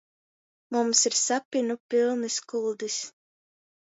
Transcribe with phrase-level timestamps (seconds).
[0.75, 2.97] Mums ir sapynu pylnys kuldys.